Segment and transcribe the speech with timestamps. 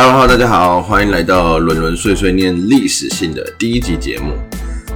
[0.00, 4.32] Hello，Hello，大家好，欢迎来到轮轮碎碎念历史性的第一集节目。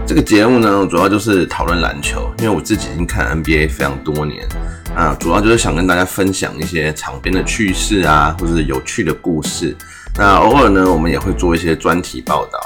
[0.07, 4.47] 这个节目呢，主要就是讨论篮球，因为我自己已经看 NBA 非常多年
[4.95, 9.77] 啊，主要就是想跟大家分享一些场边的趣事啊，或者是有趣的故事。
[10.17, 12.61] 那偶尔呢，我们也会做一些专题报道，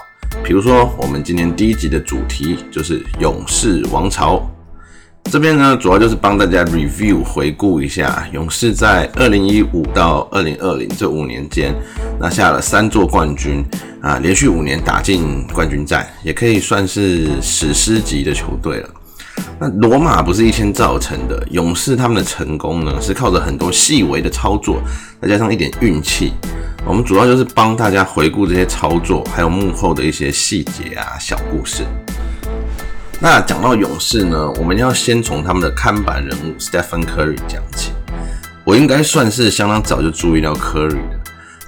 [0.45, 4.47] 比如说我们今天第一集的主题就是勇士王朝。
[5.29, 11.75] 这边呢，主要就是帮大家 review 回顾一下勇士在二零一五到二零二零这五年间
[12.19, 13.63] 拿下了三座冠军
[14.01, 18.89] 啊，连续五年打进冠军战，也可以算是史诗级的球队了。
[19.59, 24.81] 那罗马不是一天造成的，勇士他们的成功呢，是靠着很多细微的操作，
[25.21, 26.33] 再加上一点运气。
[26.87, 31.83] 我们主要就是帮大家回顾这些操作，还有幕后的一些细节啊、小故事。
[33.19, 37.91] 那讲到勇士呢，我们要先从他们的看板人物 Stephen Curry 讲起。
[38.63, 41.21] 我应该算是相当早就注意到 Curry 的，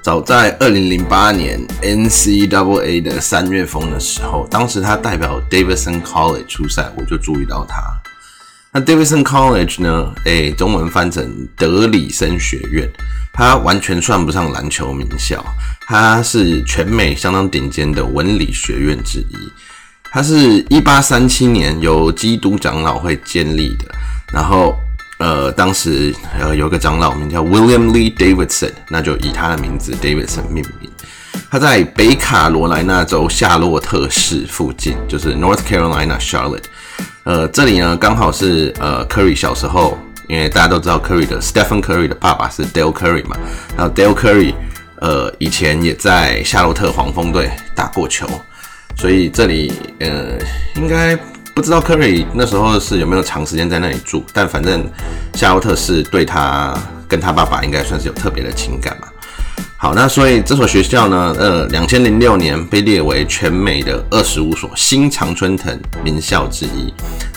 [0.03, 7.83] 早在二零零八年 NCAA 的三月风的时候，当时他代表 Davidson College 出赛，我就注意到他。
[8.71, 10.13] 那 Davidson College 呢？
[10.27, 12.87] 诶，中文翻成德里森学院，
[13.33, 15.43] 它完全算不上篮球名校，
[15.87, 19.37] 它是全美相当顶尖的文理学院之一。
[20.11, 23.85] 它是一八三七年由基督长老会建立的，
[24.33, 24.75] 然后
[25.19, 30.91] 呃，当时呃有个长老名叫 William Lee Davidson，那就以他的名字 Davidson 命名。
[31.51, 36.65] 他在北卡罗来纳州夏洛特市附近，就是 North Carolina Charlotte。
[37.25, 43.37] 呃，这里呢刚好是呃 Curry 小时候，因为大家都知道 Curry 的 Stephen Curry 的爸爸是 Dale Curry 嘛，
[43.77, 44.55] 然后 Dale Curry
[45.01, 48.27] 呃以前也在夏洛特黄蜂队打过球。
[48.99, 50.37] 所以这里，呃，
[50.75, 51.17] 应该
[51.55, 54.85] 不知道科瑞那时候是有没有长时间在那里住，但反正
[55.35, 59.07] 夏洛特是对他跟他爸爸应该算是有特别的情感嘛。
[59.77, 66.93] 好，那所以这所学校呢，呃，两千零六年被列为全美的二十五所新常春藤名校之一。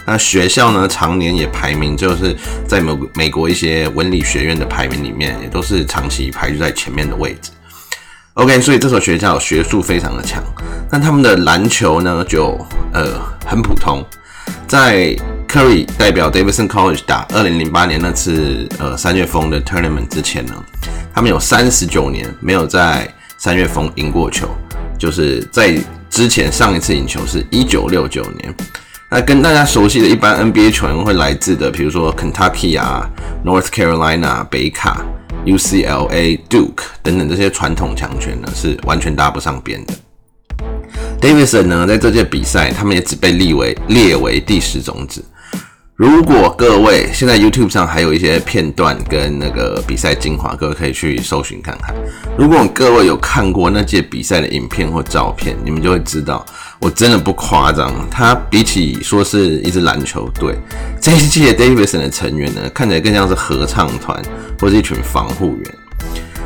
[0.08, 2.36] 那学校呢，常年也排名就是
[2.68, 7.52] 在美美国一些文理学院的排名里面，也都是长期排在前面的位置。
[8.36, 10.42] OK，所以这所学校学术非常的强，
[10.90, 12.58] 但他们的篮球呢就
[12.94, 14.02] 呃很普通。
[14.68, 15.14] 在
[15.50, 20.54] Curry 代表 Davidson College 打二零零八年那次呃三月风的 Tournament 之前呢，
[21.14, 23.06] 他们有三十九年没有在
[23.38, 24.48] 三月风赢过球，
[24.98, 25.78] 就是在
[26.10, 28.56] 之前上一次赢球是一九六九年。
[29.10, 33.10] 那跟大家熟悉的一般 NBA 球员会来自的，比如说 Kentucky 啊、
[33.44, 35.04] North Carolina 北卡。
[35.46, 39.94] UCLA、Duke 等等这些传统强权呢，是完全搭不上边的。
[41.20, 45.24] Davidson 呢，在这届比赛，他们也只被列为列为第十种子。
[45.96, 51.94] 如果各位现在 YouTube 上还有一些片段跟那个比赛精华，各位可以去搜寻看看。
[52.36, 56.44] 如果各位有看过那届比赛的影片或照片，你们就会知道，
[56.80, 57.94] 我真的不夸张。
[58.10, 60.58] 他比起说是一支篮球队，
[61.00, 64.20] 这一届 Davidson 的成员呢，看起来更像是合唱团
[64.62, 65.76] 或是一群防护员。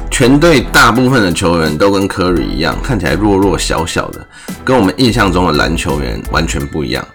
[0.10, 4.26] 全队大部分的球员都跟科里一样，看起来弱弱小小的，
[4.64, 7.06] 跟我们印象中的篮球员完全不一样。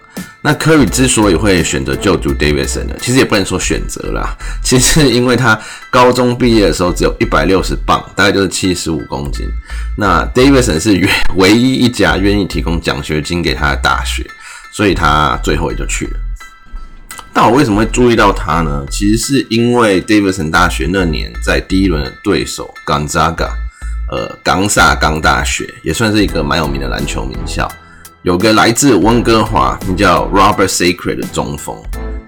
[0.43, 5.59] 那科里之所以会选择救助 Davidson 呢，其实也不能说选择啦， 其实因为他
[5.89, 9.47] 高中毕业的时候只有一百六十磅，大概就是七十五公斤。
[9.97, 14.25] 那 Davidson 是唯一一家愿意提供奖学金给他的大学，
[14.71, 16.19] 所以他最后也就去了。
[17.33, 18.85] 但我为什么会注意到他呢？
[18.91, 23.49] 其实是因为 Davidson 大学那年在第一轮的对手 Gonzaga，
[24.11, 27.71] 呃，冈萨冈大学也算是一个蛮有名的篮球名校。
[28.23, 31.75] 有个来自温哥华名叫 Robert Sacred 的中锋，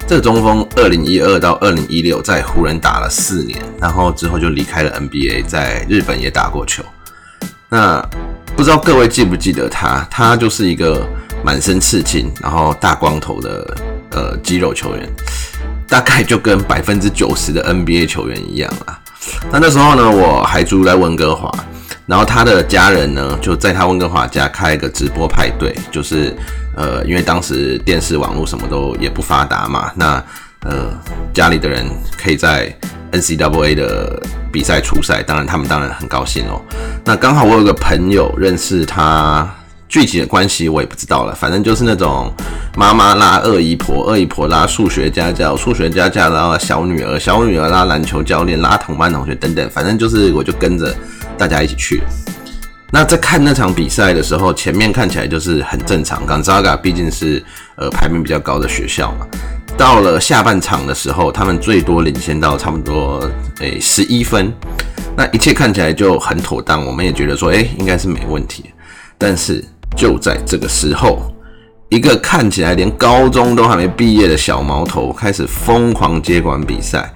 [0.07, 6.83] 这个中锋二零一二到二零一六在湖人打了四年，然后之后就离开了 NBA，在日本也打过球。
[7.69, 8.01] 那
[8.55, 10.07] 不知道各位记不记得他？
[10.09, 11.05] 他就是一个
[11.43, 13.75] 满身刺青，然后大光头的
[14.13, 15.09] 呃肌肉球员，
[15.87, 18.99] 大概就跟百分之九十的 NBA 球员一样啊。
[19.51, 21.51] 那那时候呢，我还住在温哥华。
[22.05, 26.35] 然后他的家人呢，就在他温哥华家开一个直播派对，就是
[26.75, 30.21] 呃，因为当时电视、网络什么都也不发达嘛，那
[30.65, 30.91] 呃，
[31.33, 31.85] 家里的人
[32.21, 32.77] 可以在
[33.13, 34.21] NCAA 的
[34.51, 36.61] 比赛出赛，当然他们当然很高兴哦。
[37.05, 39.49] 那刚好我有个朋友认识他，
[39.93, 42.33] 具体的关系我也不知道了，反正就是那种
[42.75, 50.91] 妈妈拉二姨婆，二姨婆拉数学家教，数学家教拉小女儿，小女儿拉篮球教练，拉同班同学等等，反正就是我就跟着。
[51.35, 52.01] 大家一起去。
[52.91, 56.23] 那在看那场比赛的时候，前面看起来就是很正常。
[56.27, 57.43] 冈扎嘎毕竟是
[57.75, 59.25] 呃排名比较高的学校嘛。
[59.75, 63.27] 到了下半场的时候，他们最多领先到差不多
[63.61, 64.53] 诶十一分，
[65.17, 68.65] 那一切看起来就很妥当，我们也觉得说，诶应该是没问题。
[69.17, 71.33] 但是就在这个时候，
[71.89, 77.13] 一个看起来连高中都还没毕业的小毛头开始疯狂接管比赛。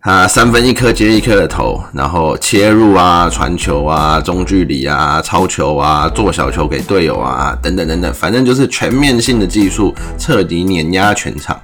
[0.00, 11.60] 他三分一颗接一颗的投，然后切入啊、传球啊、中距离啊、超球啊、做小球给队友啊，等等等等，反正就是全面性的技术，彻底碾压全场。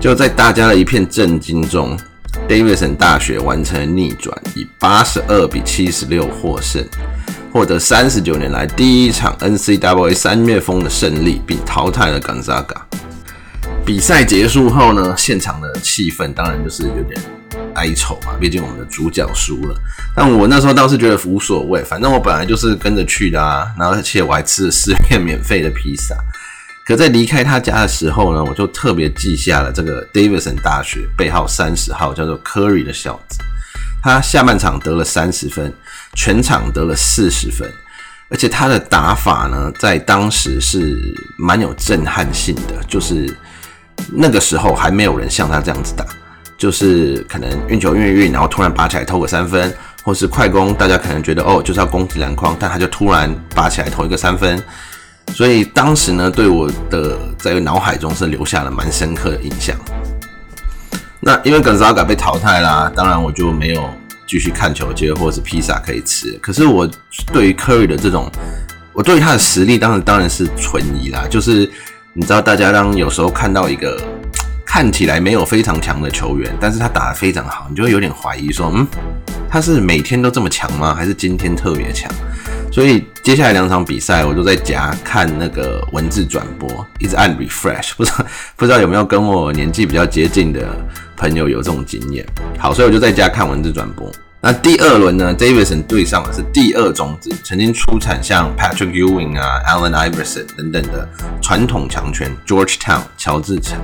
[0.00, 1.96] 就在大家的一片震惊中
[2.48, 6.82] ，Davidson 大学完成逆转，以八十二比七十六获胜，
[7.56, 12.76] 获得三十九年来第一场 NCAA 三月风的胜利，并淘汰了 Gonzaga。
[13.82, 17.18] 比赛结束后呢，现场的气氛当然就是有点。
[17.74, 19.74] 哀愁嘛，毕竟我们的主角输了。
[20.14, 23.66] 但我那时候倒是觉得无所谓，反正我本来就是跟着去的啊。
[23.78, 26.14] 然后而且我还吃了四片免费的披萨。
[26.86, 33.38] 可在离开他家的时候呢，我就特别记下了这个 Davidson 大学背号三十号叫做 Curry 的小子。
[34.02, 35.72] 他下半场得了三十分，
[36.16, 37.70] 全场得了四十分，
[38.28, 40.98] 而且他的打法呢，在当时是
[41.36, 43.32] 蛮有震撼性的，就是
[44.12, 46.04] 那个时候还没有人像他这样子打。
[46.58, 49.70] 就是可能运球运运，然后突然拔起来投个三分，
[50.02, 54.58] 或是快攻，大家可能觉得哦就是要攻击篮筐，但他就突然拔起来投一个三分，
[55.34, 59.76] 所以当时呢对我的在脑海中是留下了蛮深刻的印象。
[61.20, 63.90] 那因为耿萨嘎被淘汰啦，当然我就没有
[64.26, 66.32] 继续看球接或者是披萨可以吃。
[66.42, 66.88] 可是我
[67.32, 68.30] 对于 Curry 的这种，
[68.92, 71.26] 我对于他的实力当然当然是存疑啦。
[71.30, 71.70] 就是
[72.12, 74.02] 你知道大家当有时候看到一个。
[74.68, 78.86] 看起来没有非常强的球员，但是他打得非常好，你就会有点怀疑说，嗯，
[79.48, 80.92] 他是每天都这么强吗？
[80.94, 82.12] 还是今天特别强？
[82.70, 86.68] 所以接下来两场比赛，我都在家看那个文字转播，
[86.98, 88.26] 一直按 refresh，不知道
[88.56, 90.68] 不知道有没有跟我年纪比较接近的
[91.16, 92.26] 朋友有这种经验？
[92.58, 94.10] 好，所以我就在家看文字转播。
[94.38, 101.08] 那第二轮呢，Davidson 对上的是第二种子，曾经出产像 Patrick Ewing 啊、Allen Iverson 等等的
[101.42, 103.76] 传统强权 Georgetown 乔治城。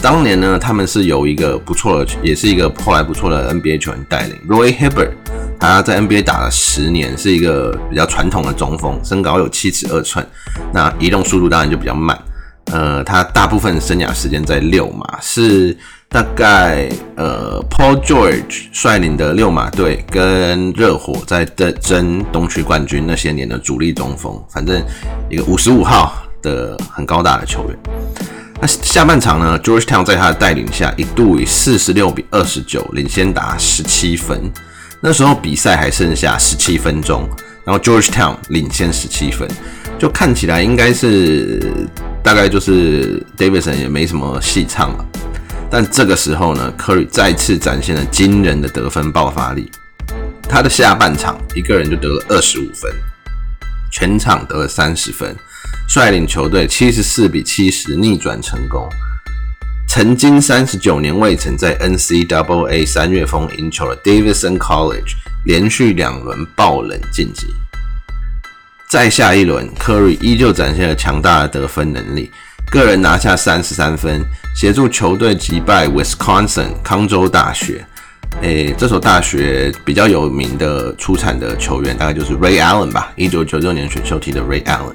[0.00, 5.10] 当年呢，他们是有一个不错的，也是一个后来不错的 NBA 球员带领 Roy Hibbert，
[5.58, 10.24] 他在 NBA 打了十年，是一个比较传统的中锋，身高有七尺二寸，
[10.72, 12.16] 那移动速度当然就比较慢。
[12.66, 15.76] 呃，他大部分生涯时间在六嘛是。
[16.08, 24.82] 大概呃，Paul George 率领的六马队跟热火在争争东区冠军那些年的主力中锋，反正
[25.28, 27.78] 一个五十五号的很高大的球员。
[28.60, 34.50] 那下半场呢，Georgetown 在他的带领下，一度以四十六比二十九领先达十七分。
[35.02, 37.28] 那时候比赛还剩下十七分钟，
[37.64, 39.46] 然后 Georgetown 领先十七分，
[39.98, 41.60] 就看起来应该是
[42.22, 45.06] 大概就是 Davidson 也没什么戏唱了。
[45.78, 49.70] 但这个时候呢，科里再次展现了惊人的得分爆发力。
[50.48, 52.90] 他的下半场一个人就得了二十五分，
[53.92, 55.36] 全场得了三十分，
[55.86, 58.88] 率领球队七十四比七十逆转成功。
[59.86, 65.12] 曾经三十九年未曾在 NCAA 三月风赢球的 Davidson College
[65.44, 67.48] 连续两轮爆冷晋级。
[68.88, 72.32] 再下一轮，科里依旧展现了强大的得分能力。
[72.70, 74.22] 个人拿下三十三分，
[74.54, 77.84] 协助球队击败 Wisconsin 康州大学。
[78.42, 84.94] 诶，这所大学比较有名的出产的球员大概就是 Ray Allen 吧，一九九六年选秀提的 Ray Allen。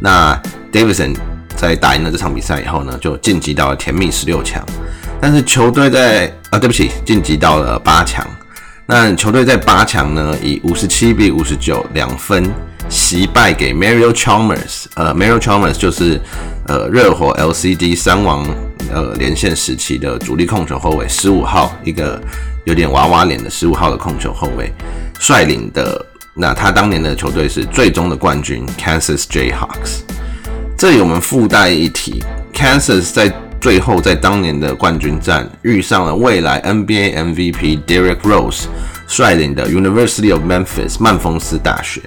[0.00, 0.40] 那
[0.72, 1.14] Davidson
[1.56, 4.64] 在打赢了这场比赛以后呢，就晋级到了甜蜜十六强。
[5.20, 8.26] 但是球队在啊，对不起，晋级到了八强。
[8.86, 12.50] 那球队在八强呢，以五十七比五十九两分。
[12.88, 16.20] 惜败给 Mario Chalmers，呃，Mario Chalmers 就是
[16.68, 18.46] 呃热火 LCD 三王
[18.92, 22.20] 呃连线时期的主力控球后卫，十五号一个
[22.64, 24.72] 有点娃娃脸的十五号的控球后卫
[25.18, 26.04] 率领的，
[26.34, 30.00] 那他当年的球队是最终的冠军 Kansas Jayhawks。
[30.76, 38.64] 这里我们附带一提，Kansas 在最后在当年的冠军战遇上了未来 NBA MVP Derrick Rose
[39.06, 42.02] 率领的 University of Memphis 曼丰斯大学。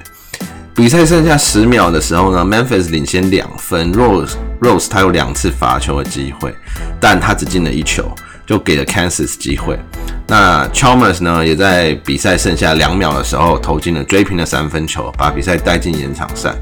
[0.76, 6.54] 比赛剩下十秒的时候呢，Memphis 领先两分，Rose Rose 他有两次罚球的机会，
[7.00, 8.14] 但他只进了一球，
[8.46, 9.80] 就给了 Kansas 机会。
[10.28, 16.54] 那 Chalmers 呢，也在比赛剩下两秒的时候投进了追平的三分球，把比赛带进延长赛。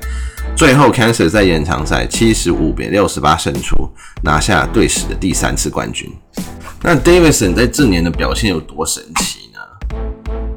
[0.56, 3.90] 最后 Kansas 在延长赛七十五比六十八胜出，
[4.22, 6.08] 拿下队史的第三次冠军。
[6.84, 9.43] 那 Davidson 在这年的表现有多神奇？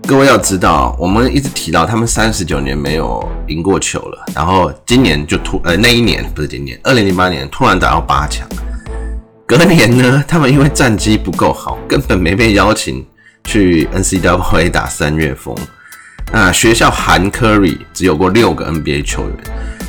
[0.07, 8.47] 各位要知道，我们一直提到他们三十九年没有赢过球了，然后今年就突呃那一年不是今年，二零零八年突然打到八强。
[9.47, 13.05] 隔年呢，他们因为战绩不够好，根本没被邀请
[13.47, 15.53] 去 NCAA 打三月风。
[16.33, 19.37] 那学校含 Curry 只有过六个 NBA 球员，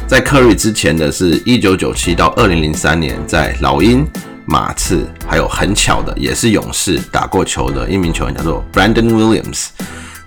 [0.08, 4.04] 在 Curry 之前的是一九九七到二零零三年，在老鹰、
[4.48, 9.68] 马刺，还有很巧的也是勇士打过球的一名球员叫做 Brandon Williams。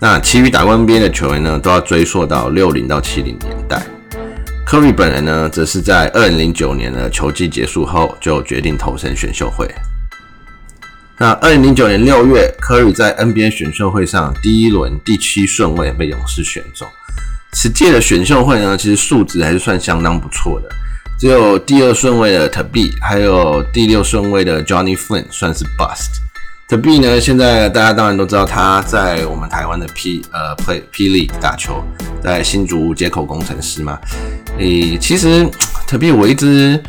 [0.02, 3.38] 那其余打过 NBA 的球员呢，都要追溯到60到70年
[3.68, 3.82] 代。
[4.64, 9.68] 科比本人呢，则是在2009年的球季结束后就决定投身选秀会。
[11.18, 16.88] 那2009年6月科比在 NBA 选秀会上第一轮第七顺位被勇士选中。
[17.52, 20.68] 此届的选秀会呢，其实数值还是算相当不错的，
[21.18, 26.29] 只有第二顺位的 t b 还有第六顺位的 Johnny Flynn 算是 bust。
[26.70, 31.82] T b 呢，现在大家当然都知道他在我们台湾的 P 呃 Play P League 打球，
[32.22, 33.98] 在新竹接口工程师嘛。
[34.56, 35.44] 诶，其实
[35.84, 36.80] 特别我一直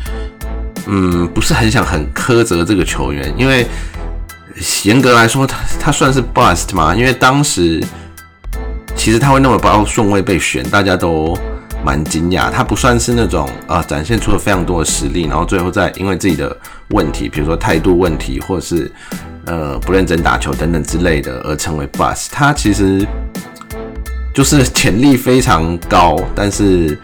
[0.86, 3.66] 嗯不是很想很苛责这个球员，因为
[4.84, 7.82] 严格来说他他算是 bust 嘛，因为当时
[8.94, 11.36] 其实他会那么高顺位被选，大家都
[11.84, 12.50] 蛮惊讶。
[12.50, 16.56] 他不算是那种啊展现出了非常多的实力，然后最后再因为自己的
[16.90, 18.90] 问题，比如说态度问题，或是
[19.46, 22.28] 呃不认真打球等等之类的而成为 bus。
[22.30, 23.06] 他其实
[24.34, 26.98] 就是潜力非常高，但是。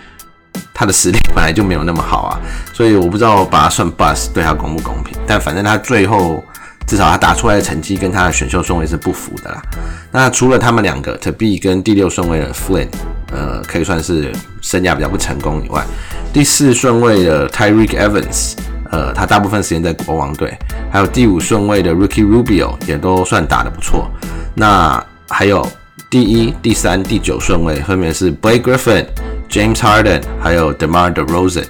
[0.74, 2.38] 他的实力本来就没有那么好啊，
[2.72, 5.16] 所以我不知道把他算 bus 对他公不公平。
[5.26, 6.42] 但反正他最后
[6.88, 9.62] 至少他打出来的成绩跟他的选秀顺位是不符的啦。
[10.10, 12.88] 那除了他们两个 t b 跟第六顺位的 Flynn，
[13.30, 15.84] 呃，可以算是生涯比较不成功以外，
[16.32, 18.54] 第四顺位的 Tyreek Evans，
[18.90, 20.56] 呃，他大部分时间在国王队，
[20.90, 24.10] 还有第五顺位的 Ricky Rubio 也都算打得不错。
[24.54, 25.64] 那还有
[26.08, 29.04] 第一、第三、第九顺位分别是 Blake Griffin。
[29.50, 31.64] James Harden 还有 DeMar DeRozan，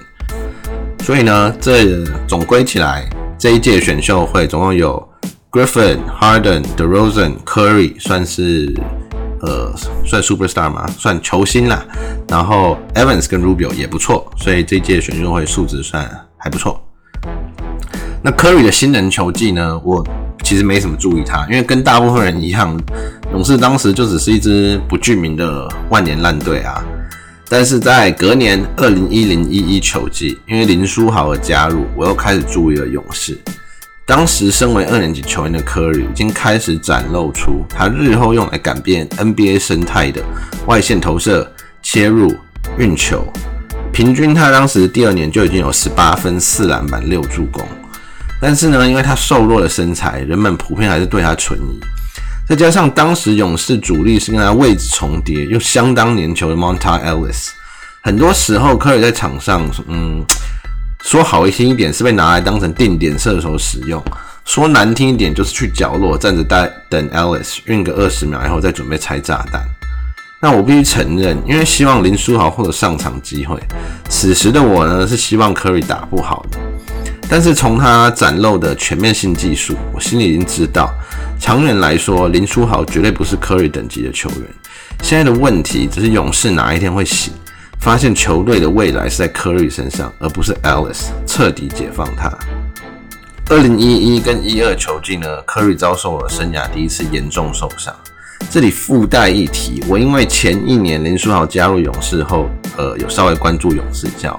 [1.04, 3.08] 所以呢，这总归起来，
[3.38, 5.08] 这一届选秀会总共有
[5.52, 8.74] Griffin、Harden、DeRozan、Curry，算是
[9.42, 9.72] 呃
[10.04, 10.88] 算 Superstar 吗？
[10.98, 11.84] 算球星啦。
[12.28, 16.04] 然后 Evans 跟 Rubio 也不错，所以这一届选秀会素质算
[16.36, 16.82] 还不错。
[18.22, 19.80] 那 Curry 的新人球技呢？
[19.84, 20.04] 我
[20.42, 22.76] 其实没什么注意他，因为跟大部分人一样，
[23.32, 26.84] 勇士当时就只是一支不具名的万年烂队啊。
[27.50, 33.38] 但是在隔年二零一零一一球季，因为林书豪的加入，我又开始注意了勇士。
[34.04, 40.22] 当时身为二年级球员的科里，已经开始展露出他日后用来改变 NBA 生态的
[40.66, 41.50] 外线投射、
[41.82, 42.34] 切入、
[42.78, 43.26] 运球。
[43.92, 47.66] 平均他当时第二年就已经有十八分、四篮板、六助攻。
[48.40, 51.80] 但是呢，因为他瘦弱的身材，人们普遍还是对他存疑。
[52.48, 57.50] 再加上当时勇士主力是跟他位置重叠又相当粘球的 Monta Ellis，
[58.00, 60.24] 很多时候科里在场上，嗯，
[61.02, 64.02] 说好一听一点是被拿来当成定点射手使用，
[64.46, 69.62] 说难听一点就是去角落站着待等 Ellis 运个二十秒以后再准备拆炸弹。
[70.40, 73.60] 那我必须承认，因为希望林书豪获得上场机会，
[74.08, 76.58] 此时的我呢是希望科里打不好的。
[77.28, 80.90] 但是从他展露的全面性技术，我心里已经知道，
[81.38, 84.40] 长远来说，林书豪绝对不是 Curry 等级的球员。
[85.02, 87.32] 现在的问题只是勇士哪一天会醒，
[87.80, 92.30] 发现球队的未来是在 Curry 身上，而不是 Alice，彻底解放他。
[93.48, 97.94] 二零一一跟一二球季呢，Curry 遭受了生涯第一次严重受伤。
[98.50, 104.38] 这里附带一提，我因为前一年林书豪加入勇士后，呃，有稍微关注勇士教。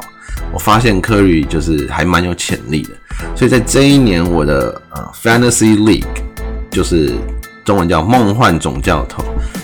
[0.51, 2.89] 我发现 Curry 就是还蛮有潜力的，
[3.35, 6.05] 所以在这一年我的呃 Fantasy League
[6.71, 7.13] 就是
[7.65, 9.23] 中文叫梦幻总教头，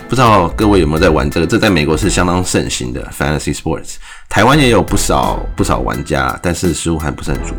[0.09, 1.45] 不知道各位有没有在玩这个？
[1.47, 3.95] 这在美国是相当盛行的 Fantasy Sports，
[4.29, 7.53] 台湾也有不少不少玩家，但是似乎还不是很主。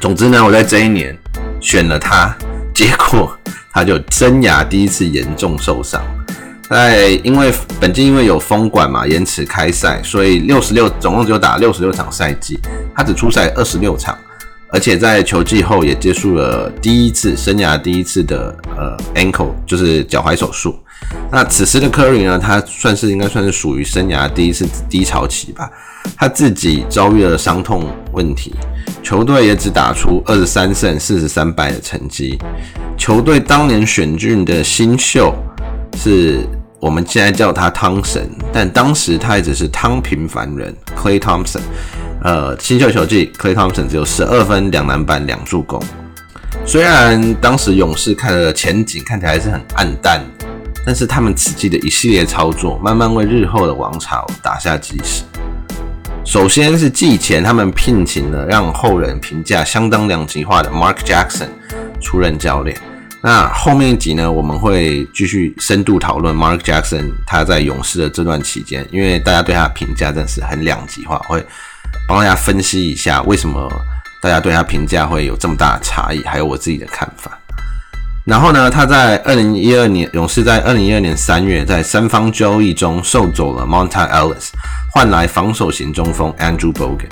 [0.00, 1.16] 总之呢，我在这一年
[1.60, 2.34] 选了他，
[2.74, 3.36] 结果
[3.72, 6.02] 他就生涯第一次严重受伤。
[6.68, 12.58] 在因为本季因为有封管嘛，延迟开赛，所以六十六总共只有打六十六场赛季，
[12.96, 14.16] 他只出赛二十六场，
[14.72, 20.74] 而且在球季后也结束了第一次生涯第一次的呃 ankle 就是脚踝手术。
[21.30, 25.70] 那此时的 Curry 呢，他算是应该算是属于生涯第一次低潮期吧，
[26.16, 28.54] 他自己遭遇了伤痛问题，
[29.02, 32.38] 球队也只打出二十三胜四十三败的成绩，
[32.96, 35.34] 球队当年选进的新秀
[35.96, 36.40] 是。
[36.82, 41.60] 我们现在叫他汤神，但当时他也只是汤平凡人 Clay Thompson。
[42.24, 45.80] 呃，新秀球季 Clay Thompson 只有十二分、两篮板、两助攻。
[46.66, 50.20] 虽然当时勇士看的前景看起来是很暗淡，
[50.84, 55.22] 但是他们此季的一系列操作，慢慢为日后的王朝打下基石。
[56.24, 61.46] 首先是季前他们聘请了让后人评价相当两极化的 Mark Jackson
[62.00, 62.76] 出任教练。
[63.24, 71.44] 那后面一集呢，我们会继续深度讨论 Mark Jackson 他在勇士的这段期间，因为大家对他的评价真是很两极化，会
[72.08, 73.70] 帮大家分析一下为什么
[74.20, 77.38] 大家对他评价会有这么大的差异，还有我自己的看法。
[78.24, 84.48] 然后呢，他在二零一二年勇士在二零一二年三月在三方交易中售走了 Monta Ellis，
[84.92, 87.10] 换来防守型中锋 Andrew Bogut。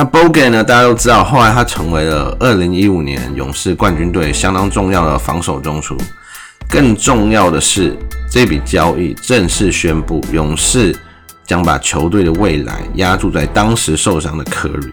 [0.00, 0.64] 那 Bogan 呢？
[0.64, 5.94] 大家都知道，后来他成为了二零一五年勇士冠军队相当重要的防守中枢。
[6.70, 7.94] 更重要的是，
[8.30, 10.96] 这笔交易正式宣布，勇士
[11.44, 14.90] 将把球队的未来压注在当时受伤的库里。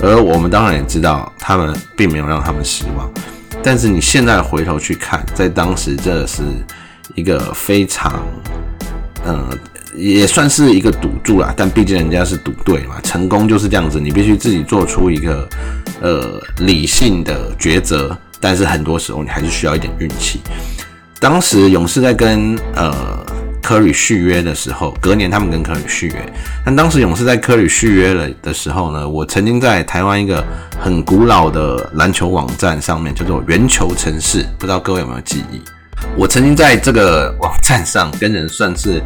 [0.00, 3.10] 而我们当然也知道，他们并没有让他们失望。
[3.64, 6.44] 但是你现在回头去看，在当时这是
[7.16, 8.22] 一个非常，
[9.26, 9.48] 嗯。
[9.96, 15.48] 也算是一个赌注啦，但毕竟人家是赌对嘛，成功就是这样子，你必须自己做出一个
[16.02, 20.40] 呃理性的抉择，但是很多时候你还是需要一点运气。
[21.18, 22.94] 当时勇士在跟呃
[23.62, 30.44] 科里续约的时候，隔年他们跟科里续约，但当时勇士在科里续约了的时候呢，我曾经在台湾一个
[30.78, 35.62] 很古老的篮球网站上面叫做圆球城市，不知道各位有没有记忆？
[36.18, 39.02] 我曾经在这个网站上跟人算是。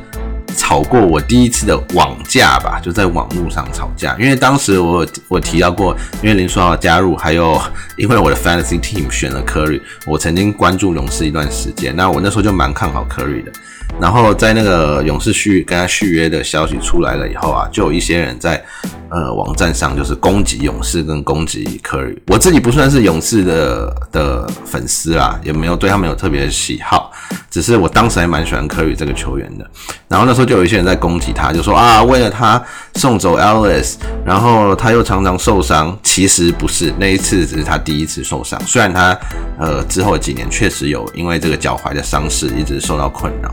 [0.56, 4.16] 吵过我第一次的网架吧，就在网络上吵架。
[4.18, 7.60] 因为当时我我提到过，因为林书豪加入，还有
[7.96, 11.94] 因为我的 fantasy team 选了 Curry，我曾经关注勇士一段时间。
[11.94, 13.52] 那我那时候就蛮看好 Curry 的。
[14.00, 18.64] 然后在那个勇士续跟他续约的消息出来了以后啊，就有一些人在
[19.10, 22.16] 呃网站上就是攻击勇士跟攻击科里。
[22.28, 27.10] 我自己不算是勇士的的粉丝啦，也没有对他们有特别的喜好，
[27.50, 29.68] 只是我当时还蛮喜欢科里这个球员的。
[30.08, 32.62] 然后那时候就有一些人在攻击他，就说啊，为了他
[32.94, 35.98] 送走 Alice，然后他又常常受伤。
[36.02, 38.60] 其实不是，那一次只是他第一次受伤。
[38.66, 39.18] 虽然他
[39.58, 43.50] 呃之后几年确实有因为这个脚踝的伤势一直受到困扰。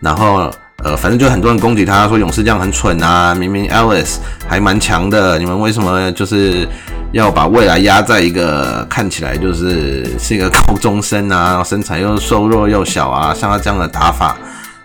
[0.00, 0.52] 然后，
[0.84, 3.32] 呃，反正就很多人攻击他，说勇士这样很蠢啊！
[3.34, 4.16] 明明 Alice
[4.48, 6.68] 还蛮强的，你们为什么就是
[7.12, 14.36] 要把未来压在一个看起来就是是一个高中生啊，身材又瘦弱又小啊，像他这样的打法，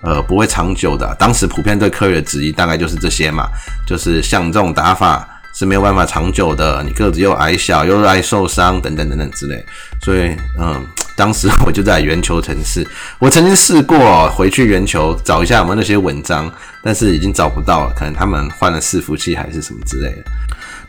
[0.02, 1.16] 呃，不会长久的。
[1.18, 3.48] 当时普遍对科瑞的质疑大概就是这些嘛，
[3.88, 9.66] 就是像这种打法是没有办法长久的，你个子又矮小，又爱受伤，等等等等之类。
[10.04, 10.86] 所以，嗯。
[11.18, 16.50] 当时我就在圆球城市， 我曾经试过回去圆球找一下有没有那些文章，
[16.84, 20.24] 但是已经找不到了，可能他们换了伺服器还是什么之类的。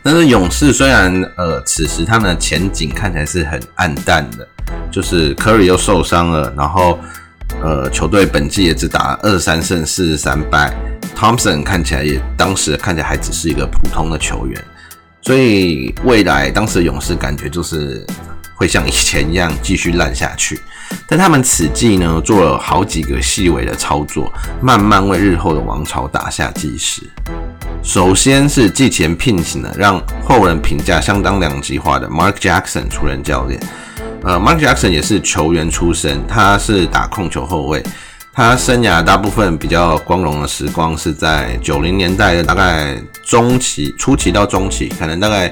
[0.03, 4.47] 但是勇士虽然呃此时他们的前景看起来是很暗淡的，
[4.91, 6.99] 就是科里又受伤了，然后
[7.63, 10.71] 呃球队本季也只打二三胜四十三败
[11.17, 14.63] ，Thompson 看起来也当时看起来还只是一个普通的球员，
[15.23, 18.05] 所以未来当时勇士感觉就是。
[18.59, 20.59] 会像以前一样继续烂下去，
[21.07, 27.03] 但他们此季呢做了好几个细微的操作，慢慢为日后的王朝打下基石。
[27.81, 33.57] 首先是季前聘请了让后人评价相当两极化的 Mark Jackson 出任教练。
[34.23, 37.81] 呃，Mark Jackson 也是球员出身，他是打控球后卫，
[38.33, 45.49] 他生涯大部分比较光荣的时光是在九零年代的大概中期、初期到中期，可能大概。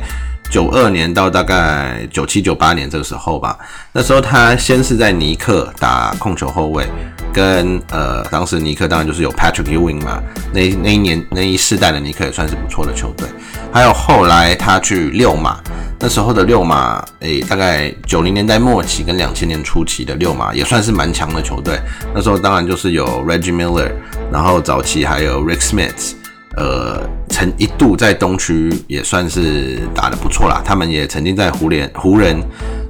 [0.49, 3.57] 九二年到大概九七九八年这个时候吧，
[3.91, 6.87] 那时候他先是在尼克打控球后卫，
[7.33, 10.21] 跟呃当时尼克当然就是有 Patrick Ewing 嘛，
[10.53, 13.27] 那那一年那一世代的尼克也算是不错的球队。
[13.71, 15.59] 还有后来他去六马，
[15.99, 21.77] 那时候的六马，诶大概九零年代末期跟两千年初期的六马也算是蛮强的球队。
[22.15, 23.91] 那时候当然就是有 Reggie Miller，
[24.31, 26.13] 然后早期还有 Rick Smith。
[26.57, 30.61] 呃，曾一度在东区也算是打得不错啦。
[30.65, 32.41] 他们也曾经在湖联湖人，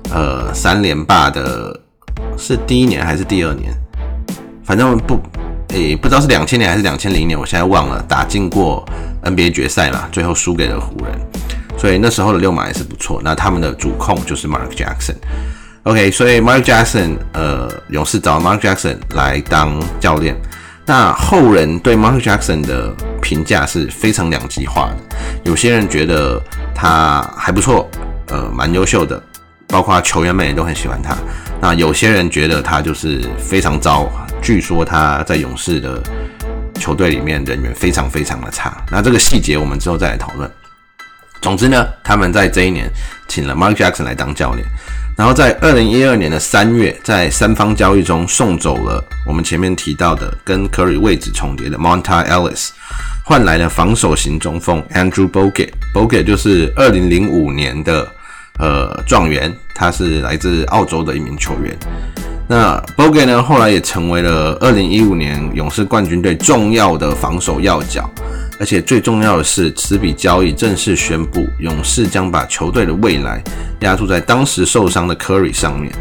[0.10, 1.78] 呃，三连霸的，
[2.38, 3.74] 是第一年还是第二年？
[4.64, 5.20] 反正不，
[5.70, 8.02] 诶，不知道是两千年还是两千零年，我现在忘了。
[8.08, 8.86] 打进过
[9.24, 11.14] NBA 决赛嘛，最后输给了湖人。
[11.78, 13.22] 所以那时候的六马也是不错。
[13.24, 15.16] 那他们的主控就是 Mark Jackson。
[15.84, 20.36] OK，所以 Mark Jackson，呃，勇士找 Mark Jackson 来当教练。
[20.90, 26.42] 那后人对 Mark Jackson 的评价是非常两极化的，有些人觉得
[26.74, 27.90] 他还不错，
[28.28, 29.22] 呃，蛮优秀的，
[29.68, 31.14] 包括球员们也都很喜欢他。
[31.60, 34.10] 那有些人觉得他就是非常糟，
[34.42, 36.02] 据说他在勇士的
[36.76, 38.82] 球队里面人缘非常非常的差。
[38.90, 40.50] 那这个细节我们之后再来讨论。
[41.42, 42.90] 总之呢，他们在这一年
[43.28, 44.66] 请了 Mark Jackson 来当教练。
[45.18, 52.70] 然后在二零一二年的三月，在三方交易中送走了我们前面提到的跟 Curry 位置重叠的 Monta Ellis，
[53.26, 55.70] 换来了防守型中锋 Andrew Bogut。
[55.92, 58.08] Bogut 就是二零零五年的
[58.60, 61.76] 呃状元，他是来自澳洲的一名球员。
[62.48, 68.08] 那 Bogut 呢，后来也成为了二零一五年勇士冠军队重要的防守要角。
[68.60, 73.44] 而且最重要的是，此笔交易正式宣布，勇士将把球队的未来
[73.82, 75.94] 压注在当时受伤的库里上面。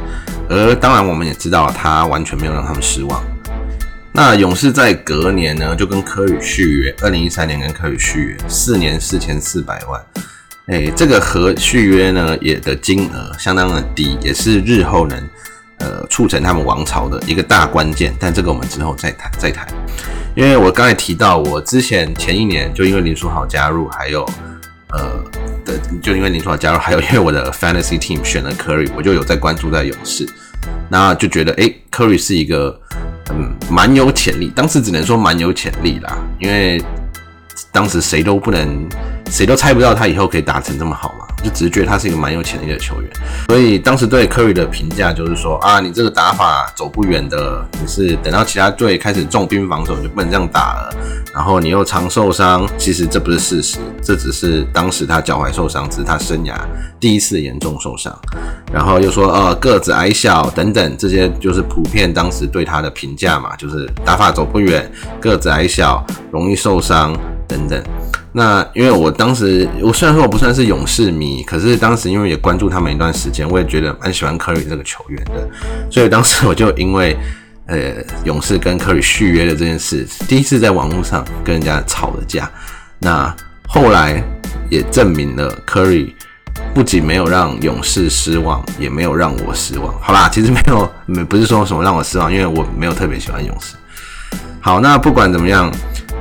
[0.48, 3.22] 而当然，我们也知道他完全没有让他们失望。
[4.12, 10.02] 那勇士在隔年呢，就跟科里续约，二零一三年跟科里续约四年四千四百万。
[10.68, 15.28] 哎，这个合续约呢，也的金额相当的低，也是日后能
[15.78, 18.16] 呃促成他们王朝的一个大关键。
[18.18, 19.68] 但这个我们之后再谈再谈。
[20.36, 24.22] 因为我刚才提到，我之前前一年就因为林书豪加入，还有
[24.90, 25.24] 呃
[25.64, 30.28] 的，就因为林书豪加入，还有因为我的 fantasy team 选了 Curry，我就有在关注在勇士，
[30.90, 32.78] 那就觉得哎，Curry 是一个
[33.30, 36.84] 嗯蛮有潜力，当时只能说蛮有潜力啦，因为
[37.72, 38.86] 当时谁都不能，
[39.30, 41.25] 谁都猜不到他以后可以打成这么好嘛。
[41.46, 43.10] 就只是觉他是一个蛮有潜力的球员，
[43.46, 50.92] 所以当时对库里的评价就是说啊，你这个打法走不远的，你是等到其他队开始重兵防守，你就不能这样打了。
[51.32, 56.56] 然后你又常受伤，其实这不是事实，这只是当时他脚踝受伤，只是他生涯
[56.98, 58.12] 第一次严重受伤。
[58.72, 67.82] 然后又说呃个子矮小等等，这些就是普遍当时对他的评价嘛，就是打法走不远，个子矮小，容易受伤等等。
[68.32, 75.48] 那因为我当时，我虽然说我不算是勇士迷，可是当时因为也关注他们一段时间，我也觉得蛮喜欢科里这个球员的，
[75.90, 77.16] 所以当时我就因为
[77.66, 82.50] 呃勇士跟科里续约的这件事，第一次在网络上跟人家吵了架。
[82.98, 83.34] 那
[83.66, 84.22] 后来
[84.68, 86.14] 也证明了科里
[86.74, 89.98] 不仅没有让勇士失望，也没有让我失望。
[89.98, 93.76] 好啦，其实没有，没不是说什么让我失望，因为我没有特别喜欢勇士。
[94.60, 95.72] 好，那不管怎么样。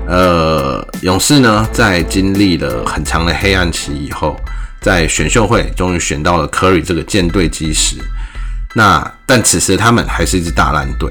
[0.07, 4.39] 呃，勇士呢，在经历了很长的黑暗期以后，
[4.79, 7.97] 在选秀会终于选到了库里这个舰队基石。
[8.75, 11.09] 那但此时他们还是一支大烂队。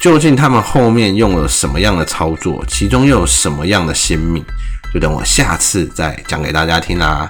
[0.00, 2.64] 究竟他们后面用了什么样的操作？
[2.66, 4.44] 其中又有什么样的先命？
[4.92, 7.28] 就等我下次再讲给大家听啦。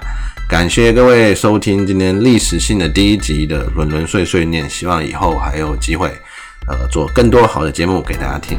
[0.49, 6.11] 感谢各位收听今天历史性的第一集的轮轮碎碎念，希望以后还有机会。
[6.67, 8.57] 呃，做更多好的节目给大家听。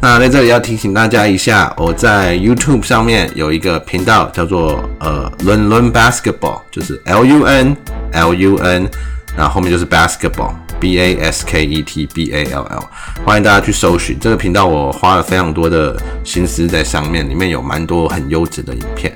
[0.00, 7.76] 那在这里要提醒大家一下，我在 YouTube 上面有一个频道，叫做呃伦伦 Basketball，就是 L U N
[8.12, 8.88] L U N，
[9.36, 10.52] 那后面就是 Basketball。
[10.84, 12.84] B A S K E T B A L L，
[13.24, 14.66] 欢迎大家去搜寻这个频道。
[14.66, 19.10] 我花了非常多的心思在上面，里面有蛮多很优质的影片。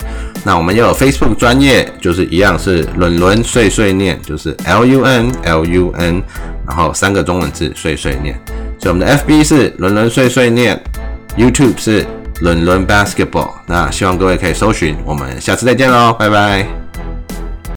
[0.44, 6.22] 那我们也有 Facebook 专业，就是一样是伦伦碎碎念，就是 L U N L U N，
[6.66, 8.34] 然后三个中文字碎碎念。
[8.80, 10.82] 所以我们的 FB 是伦伦碎碎念
[11.36, 12.06] ，YouTube 是
[12.40, 13.50] 伦伦 Basketball。
[13.66, 16.77] 那希望各位可以搜寻，我们下次再见喽，拜拜。